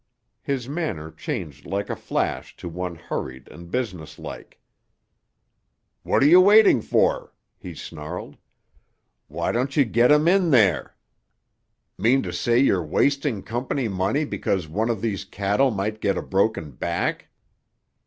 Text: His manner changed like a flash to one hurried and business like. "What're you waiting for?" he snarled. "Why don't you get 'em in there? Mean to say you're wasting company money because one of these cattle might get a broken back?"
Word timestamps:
His 0.41 0.67
manner 0.67 1.11
changed 1.11 1.67
like 1.67 1.87
a 1.87 1.95
flash 1.95 2.57
to 2.57 2.67
one 2.67 2.95
hurried 2.95 3.47
and 3.49 3.69
business 3.69 4.17
like. 4.17 4.59
"What're 6.01 6.23
you 6.25 6.41
waiting 6.41 6.81
for?" 6.81 7.33
he 7.59 7.75
snarled. 7.75 8.37
"Why 9.27 9.51
don't 9.51 9.77
you 9.77 9.85
get 9.85 10.11
'em 10.11 10.27
in 10.27 10.49
there? 10.49 10.95
Mean 11.99 12.23
to 12.23 12.33
say 12.33 12.57
you're 12.57 12.83
wasting 12.83 13.43
company 13.43 13.87
money 13.87 14.25
because 14.25 14.67
one 14.67 14.89
of 14.89 15.01
these 15.01 15.23
cattle 15.23 15.69
might 15.69 16.01
get 16.01 16.17
a 16.17 16.23
broken 16.23 16.71
back?" 16.71 17.27